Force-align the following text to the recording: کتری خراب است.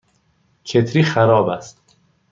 کتری 0.63 1.03
خراب 1.03 1.47
است. 1.49 1.81